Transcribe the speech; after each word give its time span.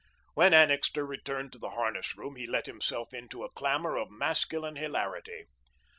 When 0.33 0.51
Annixter 0.51 1.05
returned 1.05 1.51
to 1.51 1.59
the 1.59 1.69
harness 1.69 2.17
room, 2.17 2.35
he 2.35 2.47
let 2.47 2.65
himself 2.65 3.13
into 3.13 3.43
a 3.43 3.51
clamour 3.51 3.97
of 3.97 4.09
masculine 4.09 4.77
hilarity. 4.77 5.45